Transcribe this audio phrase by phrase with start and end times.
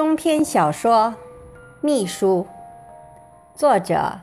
[0.00, 1.08] 中篇小说
[1.82, 2.46] 《秘书》，
[3.58, 4.20] 作者：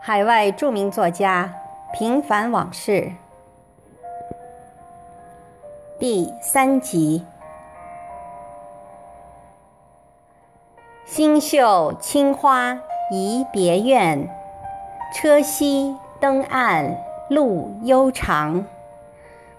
[0.00, 1.54] 海外著名作家
[1.92, 3.12] 平凡往事，
[6.00, 7.24] 第三集。
[11.04, 12.76] 星宿青花
[13.12, 14.28] 移别院，
[15.14, 16.98] 车稀灯暗
[17.30, 18.66] 路悠长。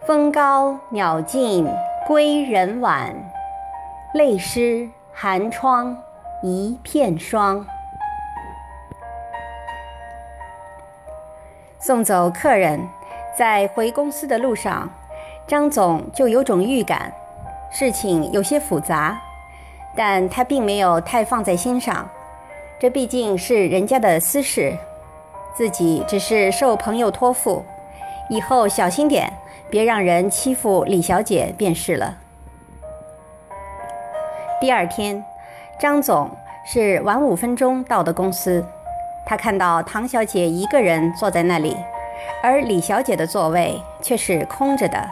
[0.01, 1.65] 风高鸟尽
[2.05, 3.15] 归人晚，
[4.13, 4.89] 泪湿。
[5.17, 5.97] 寒窗
[6.43, 7.65] 一片霜。
[11.79, 12.85] 送走客人，
[13.33, 14.89] 在回公司的路上，
[15.47, 17.13] 张总就有种预感，
[17.71, 19.17] 事情有些复杂，
[19.95, 22.05] 但他并没有太放在心上。
[22.77, 24.77] 这毕竟是人家的私事，
[25.55, 27.63] 自己只是受朋友托付，
[28.29, 29.31] 以后小心点，
[29.69, 32.17] 别让人欺负李小姐便是了。
[34.61, 35.21] 第二天，
[35.77, 36.31] 张总
[36.63, 38.65] 是晚五分钟到的公司。
[39.25, 41.75] 他看到唐小姐一个人坐在那里，
[42.41, 45.09] 而李小姐的座位却是空着的。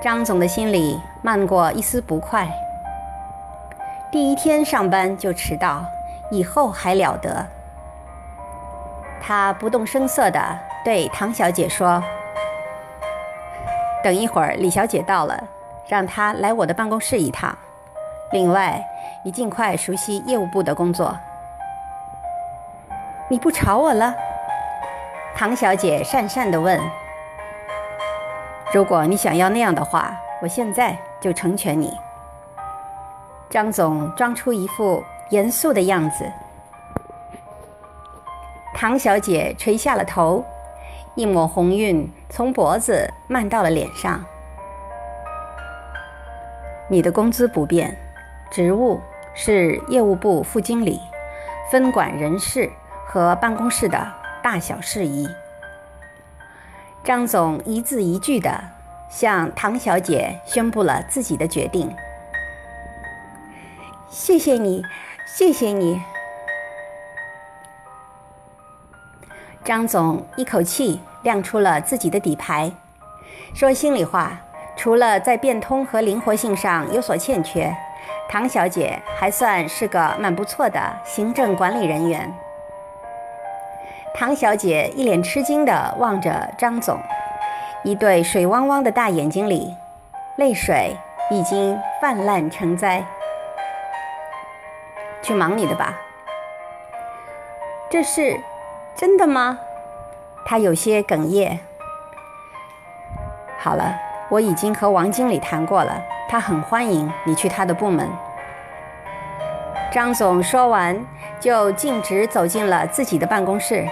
[0.00, 2.48] 张总的心里漫过一丝不快。
[4.10, 5.84] 第一天上班就迟到，
[6.30, 7.46] 以后还了得？
[9.20, 12.02] 他不动声色地对唐小姐说
[14.02, 15.48] ：“等一会儿李小姐到了，
[15.86, 17.56] 让她来我的办公室一趟。”
[18.32, 18.82] 另外，
[19.22, 21.14] 你尽快熟悉业务部的工作。
[23.28, 24.14] 你不吵我了？
[25.36, 26.80] 唐小姐讪讪地问。
[28.72, 31.92] 如果你想要那样的话，我现在就成全你。
[33.50, 36.24] 张总装出一副严肃的样子。
[38.74, 40.42] 唐小姐垂下了头，
[41.14, 44.24] 一抹红晕从脖子漫到了脸上。
[46.88, 47.94] 你的工资不变。
[48.52, 49.00] 职务
[49.34, 51.00] 是业务部副经理，
[51.70, 52.70] 分管人事
[53.06, 55.26] 和办公室的大小事宜。
[57.02, 58.62] 张总一字一句地
[59.08, 61.90] 向唐小姐宣布了自己的决定。
[64.10, 64.84] 谢谢你，
[65.24, 66.02] 谢谢你。
[69.64, 72.70] 张总一口气亮出了自己的底牌，
[73.54, 74.40] 说心里话，
[74.76, 77.74] 除了在变通和灵活性上有所欠缺。
[78.32, 82.32] 唐小姐还算是个蛮不错的行政管理人员。
[84.14, 86.98] 唐小姐一脸吃惊地望着张总，
[87.82, 89.76] 一对水汪汪的大眼睛里，
[90.36, 90.96] 泪水
[91.30, 93.04] 已经泛滥成灾。
[95.20, 95.94] 去忙你的吧。
[97.90, 98.40] 这是
[98.96, 99.58] 真的吗？
[100.46, 101.60] 他有些哽咽。
[103.58, 103.94] 好了，
[104.32, 106.02] 我已经和王经理谈过了。
[106.26, 108.08] 他很欢迎你去他的部门。
[109.92, 110.98] 张总说完，
[111.38, 113.86] 就径直走进了自己的办公室。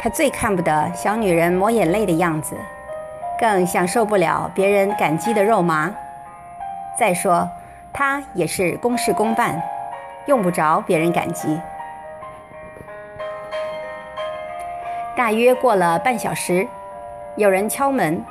[0.00, 2.56] 他最看不得小女人抹眼泪的样子，
[3.38, 5.92] 更享受不了别人感激的肉麻。
[6.98, 7.46] 再说，
[7.92, 9.62] 他也是公事公办，
[10.24, 11.60] 用不着别人感激。
[15.14, 16.66] 大约过了半小时，
[17.36, 18.24] 有人敲门，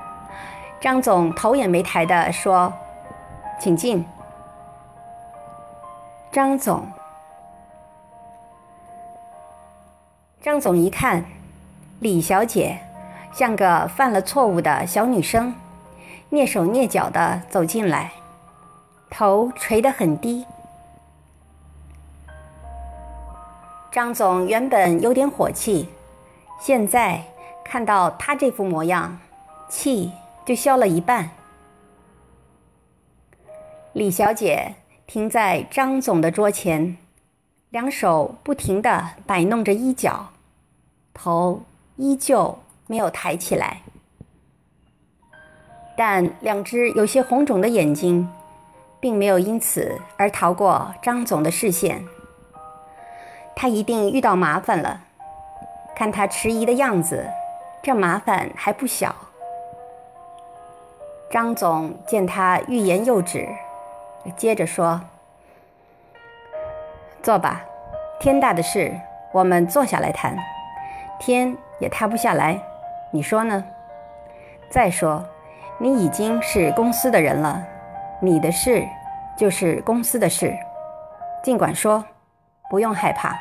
[0.80, 2.72] 张总头也没抬地说。
[3.60, 4.06] 请进，
[6.32, 6.88] 张总。
[10.40, 11.26] 张总一看，
[12.00, 12.78] 李小姐
[13.34, 15.56] 像个犯了错误的小女生，
[16.30, 18.12] 蹑手蹑脚的走进来，
[19.10, 20.46] 头垂得很低。
[23.92, 25.90] 张总原本有点火气，
[26.60, 27.24] 现在
[27.66, 29.18] 看到她这副模样，
[29.68, 30.12] 气
[30.48, 31.32] 就消了一半。
[33.92, 34.76] 李小姐
[35.06, 36.96] 停在张总的桌前，
[37.70, 40.30] 两手不停地摆弄着衣角，
[41.14, 41.64] 头
[41.98, 43.82] 依旧没有抬起来，
[45.98, 48.32] 但两只有些红肿的眼睛，
[49.02, 52.06] 并没有因此而逃过张总的视线。
[53.54, 55.02] 他一定遇到麻烦了，
[55.94, 57.28] 看他迟疑的样子，
[57.84, 59.14] 这麻烦还不小。
[61.30, 63.48] 张总见他欲言又止。
[64.36, 65.02] 接着说
[67.24, 67.62] ：“坐吧，
[68.20, 68.94] 天大的事，
[69.34, 70.38] 我们坐下来谈。
[71.20, 72.60] 天也塌不下来，
[73.12, 73.64] 你说呢？
[74.70, 75.26] 再说，
[75.78, 77.66] 你已经是公司的人了，
[78.22, 78.86] 你的事
[79.38, 80.54] 就是公司的事，
[81.44, 82.04] 尽管说，
[82.70, 83.38] 不用害怕。”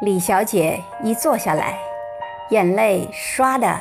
[0.00, 1.78] 李小姐一坐下来，
[2.50, 3.78] 眼泪唰的。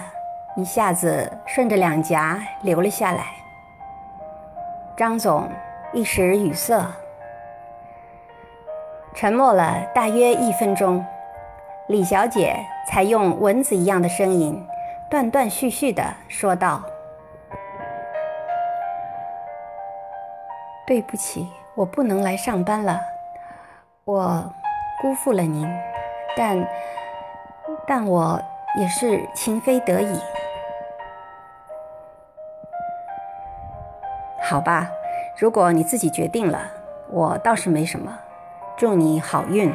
[0.56, 3.24] 一下子顺着两颊流了下来。
[4.98, 5.50] 张总
[5.94, 6.86] 一时语塞，
[9.14, 11.04] 沉默了大约一分钟。
[11.88, 12.56] 李小姐
[12.88, 14.66] 才用蚊子一样的声音，
[15.10, 16.84] 断断续续地说道
[20.86, 23.02] ：“对不起，我不能来上班了，
[24.06, 24.54] 我
[25.02, 25.68] 辜负了您，
[26.38, 26.68] 但
[27.88, 28.40] 但我
[28.78, 30.20] 也是情非得已。
[34.52, 34.92] 好吧，
[35.38, 36.60] 如果你自己决定了，
[37.10, 38.20] 我倒是没什么。
[38.76, 39.74] 祝你好运。”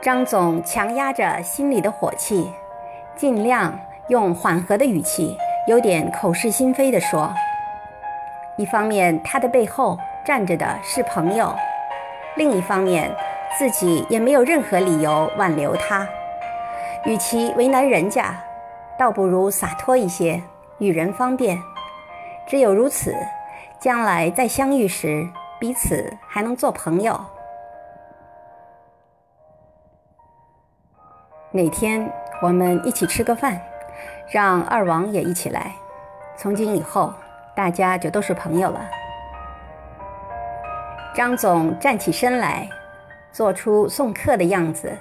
[0.00, 2.50] 张总强压着心里的火气，
[3.14, 3.78] 尽量
[4.08, 5.36] 用缓和的语气，
[5.66, 7.30] 有点口是心非地说
[8.56, 11.54] ：“一方面，他的背后站着的是朋友；
[12.36, 13.14] 另一方面，
[13.58, 16.08] 自己也没有任何理由挽留他。
[17.04, 18.34] 与其为难人家，
[18.96, 20.42] 倒不如洒脱一些，
[20.78, 21.62] 与人方便。
[22.46, 23.14] 只有如此，
[23.80, 25.28] 将来再相遇时，
[25.58, 27.20] 彼此还能做朋友。”
[31.52, 32.12] 哪天
[32.42, 33.60] 我们一起吃个饭，
[34.30, 35.72] 让二王也一起来。
[36.36, 37.14] 从今以后，
[37.54, 38.86] 大家就都是朋友了。
[41.14, 42.68] 张总站起身来，
[43.32, 44.92] 做出送客的样子，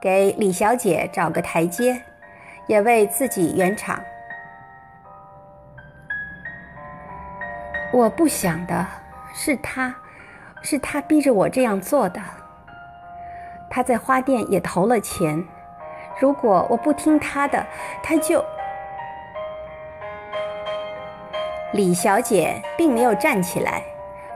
[0.00, 2.00] 给李小姐找个台阶，
[2.68, 3.98] 也为自己圆场。
[7.94, 8.84] 我不想的
[9.32, 9.94] 是他，
[10.62, 12.20] 是他逼着我这样做的。
[13.70, 15.44] 他在花店也投了钱。
[16.18, 17.64] 如果我不听他的，
[18.02, 18.44] 他就……
[21.72, 23.80] 李小姐并没有站起来，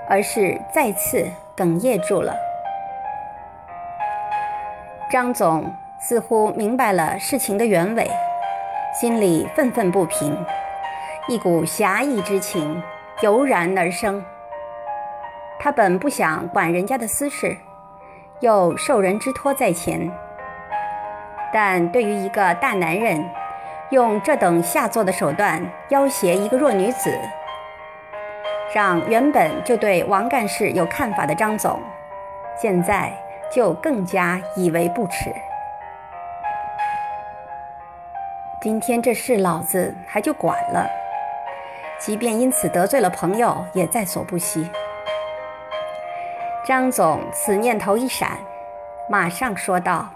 [0.09, 2.33] 而是再次哽咽住了。
[5.11, 8.09] 张总似乎明白了事情的原委，
[9.01, 10.39] 心里愤愤不平，
[11.27, 12.81] 一股侠义之情
[13.21, 14.25] 油然而生。
[15.59, 17.57] 他本不想管人家的私事，
[18.41, 20.11] 又受人之托在前。
[21.53, 23.25] 但对于一个大男人
[23.91, 27.11] 用这等下作的手段要挟一个弱女子，
[28.73, 31.81] 让原本就对王干事有看法的张总，
[32.57, 33.11] 现在
[33.51, 35.35] 就更加以为不耻。
[38.61, 40.89] 今天这事老子还就管了，
[41.99, 44.71] 即便因此得罪了朋友，也在所不惜。
[46.65, 48.39] 张总此念头一闪，
[49.11, 50.09] 马上说道。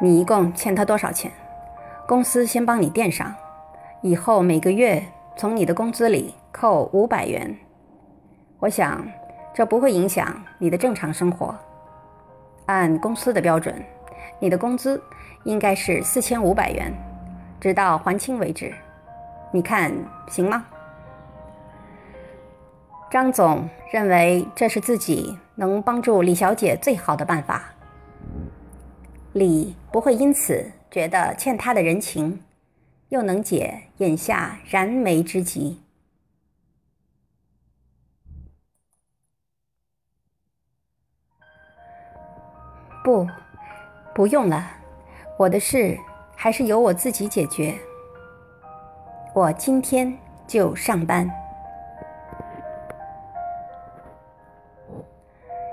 [0.00, 1.30] 你一共欠他多少钱？
[2.06, 3.34] 公司先帮你垫上，
[4.00, 5.02] 以后每个月
[5.36, 7.56] 从你的工资里扣五百元。
[8.58, 9.06] 我想
[9.52, 11.54] 这不会影响你的正常生活。
[12.66, 13.84] 按公司的标准，
[14.38, 15.02] 你的工资
[15.44, 16.92] 应该是四千五百元，
[17.60, 18.74] 直到还清为止。
[19.52, 19.92] 你看
[20.28, 20.66] 行吗？
[23.10, 27.72] 张总认为这是自己能帮助李小姐最好的办法。
[29.32, 32.42] 李不会因此觉得欠他的人情，
[33.10, 35.80] 又能解眼下燃眉之急。
[43.04, 43.26] 不，
[44.12, 44.68] 不用了，
[45.38, 45.96] 我的事
[46.36, 47.74] 还是由我自己解决。
[49.34, 50.16] 我今天
[50.46, 51.28] 就上班。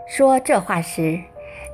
[0.07, 1.19] 说这话时，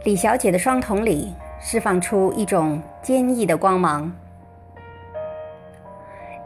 [0.03, 1.34] 李小姐的双瞳里。
[1.62, 4.10] 释放出一种坚毅的光芒。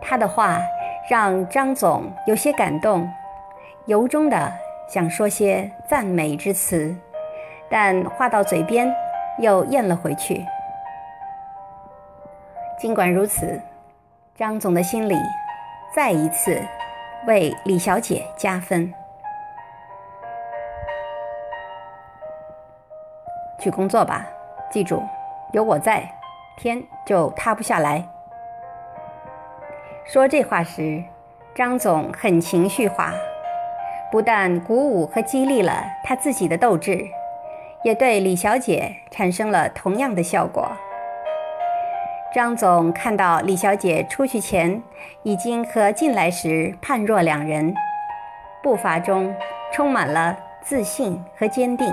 [0.01, 0.59] 他的话
[1.07, 3.07] 让张总有些感动，
[3.85, 4.51] 由衷的
[4.89, 6.95] 想说些赞美之词，
[7.69, 8.91] 但话到嘴边
[9.37, 10.43] 又咽了回去。
[12.83, 13.61] 尽管如此，
[14.35, 15.15] 张总的心里
[15.95, 16.61] 再一次
[17.25, 18.93] 为李小姐加分。
[23.57, 24.27] 去工作吧。
[24.69, 25.01] 记住，
[25.53, 26.03] 有我在，
[26.57, 28.05] 天就塌不下来。
[30.03, 31.01] 说这话时，
[31.55, 33.13] 张总很情绪化，
[34.11, 37.07] 不但鼓舞和激励了他自己的斗志，
[37.85, 40.69] 也对李小姐产生了同样的效果。
[42.33, 44.81] 张总看到李小姐出去前
[45.21, 47.71] 已经和进来时判若两人，
[48.63, 49.31] 步伐中
[49.71, 51.87] 充满了自信和坚定。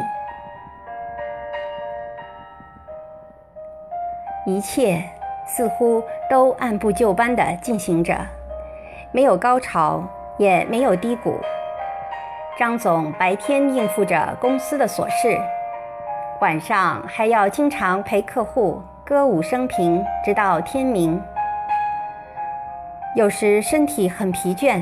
[4.47, 5.05] 一切
[5.47, 8.17] 似乎都按部就班地进行着，
[9.13, 10.03] 没有高潮，
[10.39, 11.39] 也没有低谷。
[12.59, 15.39] 张总白天应付着公司的琐事，
[16.41, 21.21] 晚上还要经常陪客户歌舞升平，直到天明。
[23.17, 24.81] 有时身体很疲倦，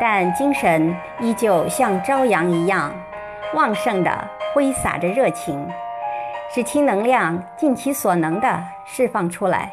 [0.00, 2.94] 但精神依旧像朝阳一样
[3.52, 5.68] 旺盛的挥洒着热情，
[6.54, 9.72] 使其能量尽其所能地释放出来，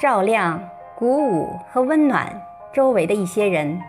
[0.00, 0.60] 照亮、
[0.96, 2.26] 鼓舞和温暖
[2.72, 3.80] 周围的一些人。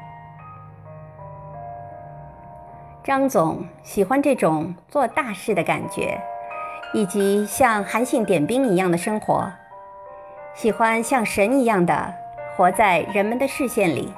[3.03, 6.21] 张总喜欢这种做大事的感觉，
[6.93, 9.51] 以及像韩信点兵一样的生活，
[10.53, 12.13] 喜欢像神一样的。
[12.55, 14.13] 活在人们的视线里，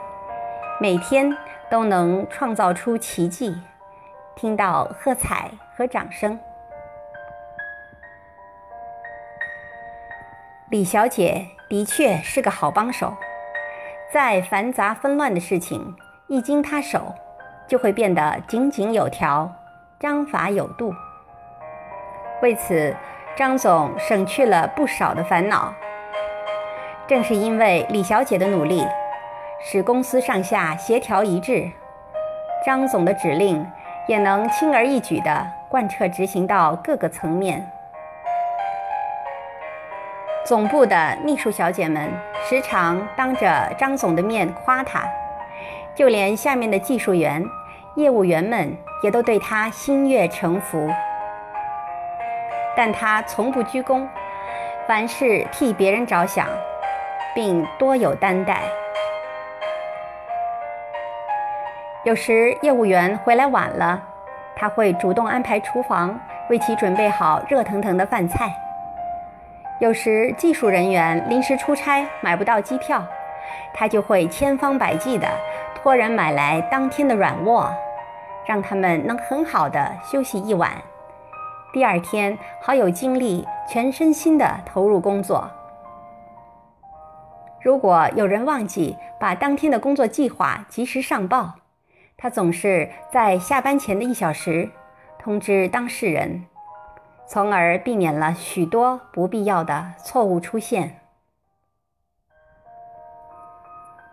[0.81, 1.37] 每天
[1.69, 3.57] 都能创造出奇迹，
[4.35, 6.37] 听到喝彩和掌声。
[10.69, 13.13] 李小姐的确是个好帮手，
[14.13, 15.95] 再繁杂纷乱的事情
[16.27, 17.15] 一经她手，
[17.69, 19.49] 就会变得井井有条、
[19.97, 20.93] 章法有度。
[22.45, 22.95] 为此，
[23.35, 25.73] 张总省去了不少的烦恼。
[27.07, 28.85] 正是因为李小姐的努力，
[29.59, 31.67] 使公司上下协调一致，
[32.63, 33.65] 张总的指令
[34.07, 37.67] 也能轻而易举地贯彻执行到各个层面。
[40.45, 42.11] 总部的秘书小姐们
[42.47, 45.03] 时常当着张总的面夸他，
[45.95, 47.43] 就连下面的技术员、
[47.95, 50.87] 业务员们也都对他心悦诚服。
[52.75, 54.07] 但他从不居功，
[54.87, 56.47] 凡事替别人着想。
[57.35, 58.61] 并多有担待。
[62.05, 64.01] 有时业务员回来晚了，
[64.55, 66.17] 他会主动安排厨房
[66.49, 68.49] 为其准备好热腾腾的饭菜。
[69.79, 73.03] 有时技术人员临时出差买不到机票，
[73.73, 75.27] 他就会千方百计地
[75.75, 77.69] 托人买来当天的软卧，
[78.45, 80.71] 让他们能很好的休息一晚，
[81.75, 85.51] 第二天好有精力全身心地投入工作。
[87.61, 91.55] 如果有人忘记把当天的工作计划及时上报，
[92.15, 94.69] 他总是在下班前的一小时
[95.19, 96.45] 通知当事人，
[97.27, 101.01] 从而避免了许多不必要的错误出现。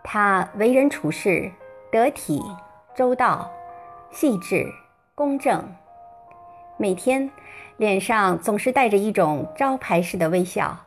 [0.03, 1.49] 他为人处事
[1.89, 2.43] 得体、
[2.93, 3.49] 周到、
[4.11, 4.67] 细致、
[5.15, 5.63] 公正，
[6.75, 7.31] 每天
[7.77, 10.85] 脸上总是带着一种招牌式的微笑。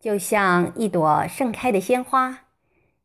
[0.00, 2.38] 就像一朵盛开的鲜花，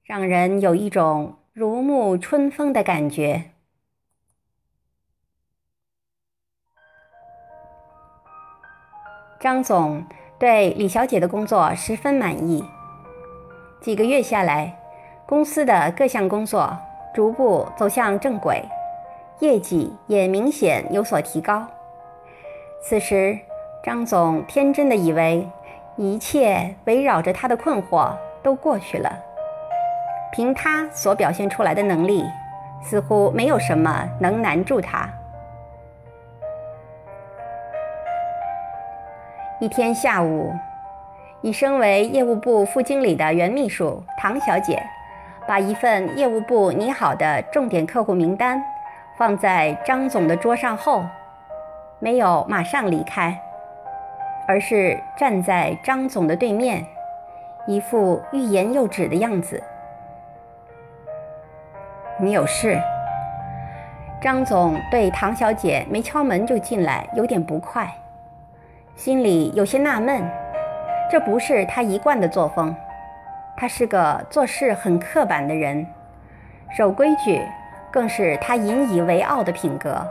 [0.04, 3.52] 让人有一种如沐春风的感觉。
[9.42, 10.06] 张总
[10.40, 12.64] 对李小姐的工作十分满意。
[13.82, 14.80] 几个月下来，
[15.28, 16.76] 公司的各项工作
[17.14, 18.64] 逐步走向正轨，
[19.42, 21.68] 业绩也明显有所提高。
[22.88, 23.36] 此时，
[23.82, 25.48] 张总天真的以为。
[25.98, 28.12] 一切围绕着他的困惑
[28.44, 29.10] 都过去了。
[30.34, 32.26] 凭他所表现出来的能力，
[32.84, 35.10] 似乎没有什么能难住他。
[39.62, 40.54] 一天下午，
[41.42, 44.84] 已升为业务部副经理的原秘书唐小姐，
[45.48, 48.62] 把一份业务部拟好的重点客户名单
[49.18, 51.06] 放在张总的桌上后，
[52.00, 53.40] 没有马上离开。
[54.48, 56.86] 而是站在张总的对面，
[57.66, 59.60] 一副欲言又止的样子。
[62.20, 62.80] 你有事？
[64.22, 67.92] 张总对唐小姐没敲门就进来，有点不快，
[68.96, 70.24] 心里有些纳闷。
[71.10, 72.76] 这不是他一贯的作风，
[73.58, 75.88] 他是个做事很刻板的人，
[76.78, 77.42] 守规矩
[77.92, 80.06] 更是他引以为傲的品格。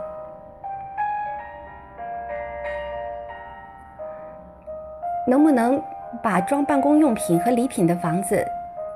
[5.27, 5.83] 能不能
[6.21, 8.45] 把装办公用品和礼品的房子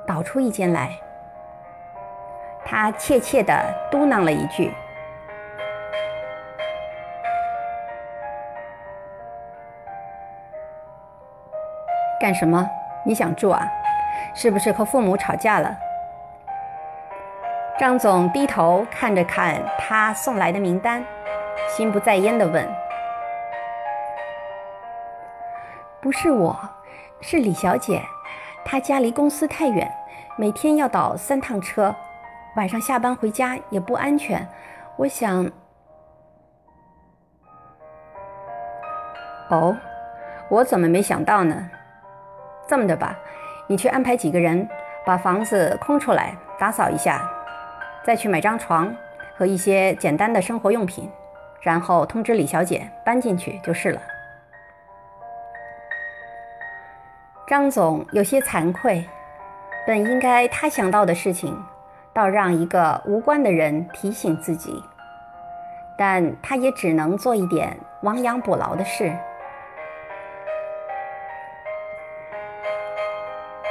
[0.08, 0.92] 导出一间来？
[2.64, 3.52] 他怯怯地
[3.90, 4.72] 嘟囔了一句
[12.22, 12.70] ：“干什么？
[13.04, 13.68] 你想住啊？
[14.36, 15.76] 是不是和父母吵架了？”
[17.80, 21.04] 张总低头看着看他送来的名单，
[21.70, 22.64] 心不在焉地问。
[26.10, 26.60] 不是我，
[27.22, 28.02] 是李小姐。
[28.66, 29.88] 她家离公司太远，
[30.38, 31.96] 每天要倒三趟车，
[32.56, 34.44] 晚上下班回家也不安全。
[34.98, 35.48] 我想……
[39.52, 39.78] 哦，
[40.50, 41.70] 我怎么没想到呢？
[42.68, 43.16] 这么的吧，
[43.68, 44.68] 你去安排几个人
[45.06, 47.22] 把房子空出来，打扫一下，
[48.04, 48.92] 再去买张床
[49.38, 51.08] 和一些简单的生活用品，
[51.62, 54.02] 然后通知李小姐搬进去就是了。
[57.50, 59.04] 张总有些惭愧，
[59.88, 61.58] 本应该他想到的事情，
[62.14, 64.84] 倒让一个无关的人提醒自己，
[65.98, 69.12] 但他也只能做一点亡羊补牢的事。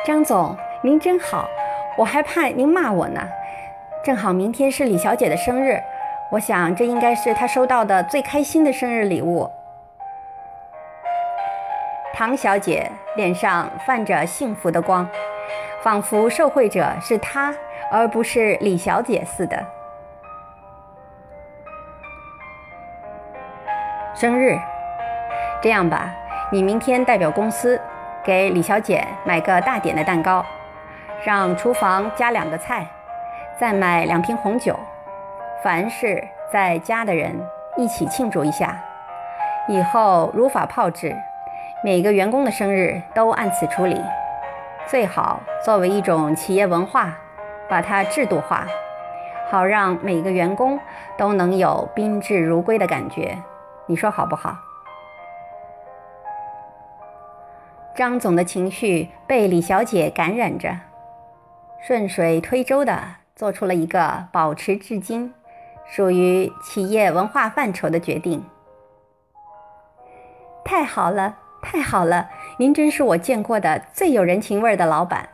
[0.05, 1.49] 张总，您真好，
[1.97, 3.21] 我还怕您骂我呢。
[4.03, 5.81] 正好明天是李小姐的生日，
[6.33, 9.49] 我想这应该是她收到的最开心的生日礼物。
[12.13, 15.09] 唐小姐脸上泛着幸福的光，
[15.83, 17.55] 仿佛受惠者是她，
[17.91, 19.65] 而不是李小姐似的。
[24.15, 24.59] 生日，
[25.63, 26.13] 这样吧，
[26.51, 27.81] 你明天代表公司
[28.25, 30.45] 给李小姐买个大点的蛋糕，
[31.25, 32.87] 让厨房加两个菜。
[33.61, 34.79] 再买两瓶红酒，
[35.65, 36.23] 凡是
[36.53, 37.35] 在家的人
[37.77, 38.81] 一起庆祝一下。
[39.67, 41.17] 以后如法炮制，
[41.83, 44.01] 每个员工的生日都按此处理。
[44.87, 47.17] 最好作为一种企业文化，
[47.69, 48.67] 把它制度化，
[49.51, 50.79] 好让每个员工
[51.17, 53.37] 都能有宾至如归的感觉。
[53.87, 54.57] 你说好不好？
[57.95, 60.77] 张总的情绪被李小姐感染着，
[61.81, 62.99] 顺水推舟的。
[63.37, 65.33] 做出了一个保持至今
[65.87, 68.45] 属于企业文化范畴的决定。
[70.65, 72.31] 太好了，太好了！
[72.59, 75.29] 您真是我见过的最有人情味的老板。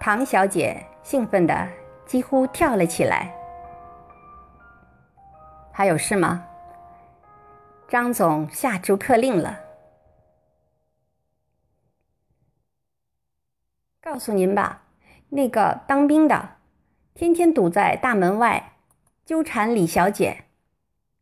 [0.00, 1.68] 唐小姐兴奋的
[2.06, 3.32] 几乎跳了起来。
[5.72, 6.46] 还有事吗？
[7.88, 9.60] 张总下逐客令了。
[14.00, 14.82] 告诉您吧。
[15.30, 16.56] 那个当兵的，
[17.14, 18.72] 天天堵在大门外，
[19.24, 20.44] 纠缠李小姐，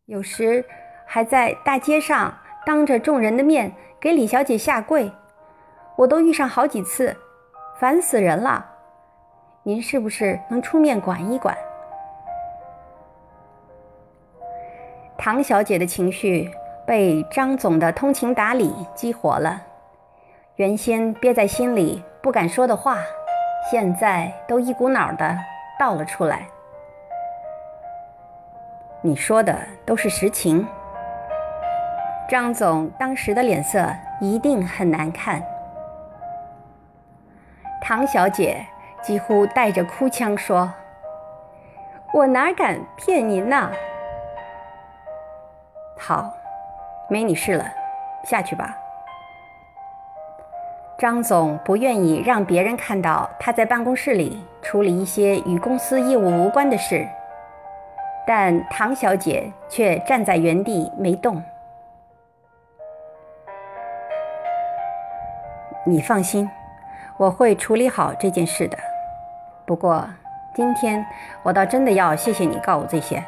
[0.07, 0.65] 有时
[1.07, 5.11] 还在大街上当着众人的面给李小姐下跪，
[5.97, 7.17] 我都遇上好几次，
[7.79, 8.65] 烦死人了。
[9.63, 11.57] 您是不是能出面管一管？
[15.19, 16.51] 唐小姐的情绪
[16.87, 19.61] 被张总的通情达理激活了，
[20.57, 22.99] 原先憋在心里不敢说的话。
[23.71, 25.37] 现在都一股脑的
[25.79, 26.49] 倒了出来。
[29.03, 30.67] 你说的都是实情。
[32.31, 33.85] 张总当时的脸色
[34.21, 35.43] 一定很难看。
[37.83, 38.65] 唐小姐
[39.03, 40.73] 几乎带着哭腔说
[42.15, 43.73] ：“我哪敢骗您呢？”
[45.99, 46.33] 好，
[47.09, 47.65] 没你事了，
[48.23, 48.77] 下去吧。
[50.97, 57.05] 张总不愿意让别人看到他在办公室里处理一些与公司业务无关的事，
[58.25, 61.43] 但唐小姐却站在原地没动。
[65.85, 66.51] 你放心，
[67.17, 68.79] 我会处理好这件事的。
[69.65, 70.09] 不过
[70.55, 71.05] 今天
[71.43, 73.23] 我倒真的要谢谢你告我这些。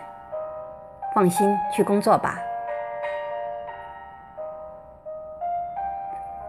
[1.15, 2.39] 放心去工作吧，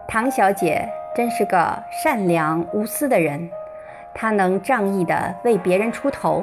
[0.08, 0.88] 唐小姐。
[1.16, 3.48] 真是个善良无私的人，
[4.12, 6.42] 她能仗义的为别人出头，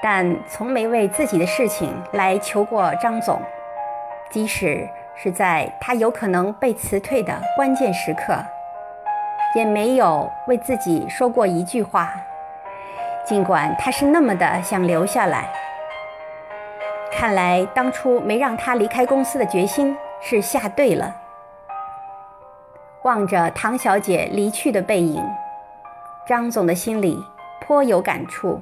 [0.00, 3.42] 但从没为自己的事情来求过张总。
[4.30, 8.36] 即使是在他有可能被辞退的关键时刻，
[9.54, 12.12] 也没有为自己说过一句话。
[13.24, 15.48] 尽管他是那么的想留下来，
[17.12, 21.14] 看来当初没让他离开公司的决心是下对了。
[23.04, 25.22] 望着唐小姐离去的背影，
[26.26, 27.16] 张总的心里
[27.60, 28.60] 颇有感触。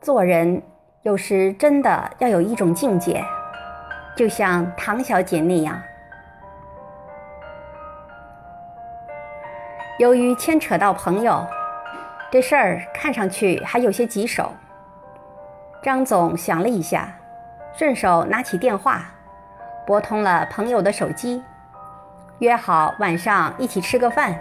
[0.00, 0.62] 做人
[1.02, 3.24] 有时真的要有一种境界，
[4.16, 5.80] 就像唐小姐那样。
[9.98, 11.46] 由于牵扯到朋友，
[12.30, 14.52] 这事儿看上去还有些棘手。
[15.82, 17.08] 张总想了一下，
[17.72, 19.06] 顺手拿起电话，
[19.86, 21.42] 拨通了朋友的手机。
[22.40, 24.38] 约好晚上一起吃个饭，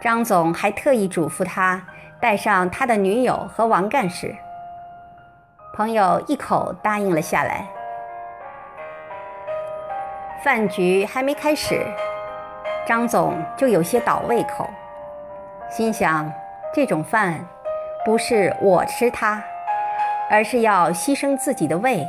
[0.00, 1.80] 张总还特意嘱咐他
[2.20, 4.34] 带上他的女友和王干事。
[5.72, 7.64] 朋友一口答应了下来。
[10.42, 11.86] 饭局还没开始，
[12.88, 14.66] 张总就有些倒胃口，
[15.68, 16.32] 心想：
[16.72, 17.38] 这种饭
[18.02, 19.44] 不是我吃它，
[20.30, 22.08] 而是要牺牲自己的胃，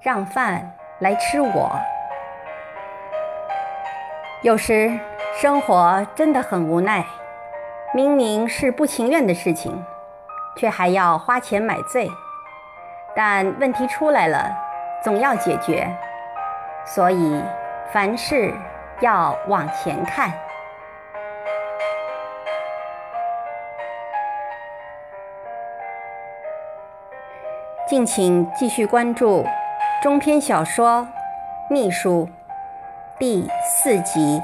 [0.00, 1.76] 让饭来吃我。
[4.42, 4.96] 有时
[5.34, 7.04] 生活真的很无奈，
[7.92, 9.84] 明明是不情愿的事情，
[10.56, 12.08] 却还要花钱买醉。
[13.16, 14.56] 但问题出来了，
[15.02, 15.92] 总要解决，
[16.84, 17.42] 所以
[17.92, 18.54] 凡事
[19.02, 20.32] 要往前看。
[27.86, 29.44] 敬请继续关注
[30.02, 31.06] 中篇小说
[31.68, 32.26] 秘书
[33.18, 34.40] 第四集。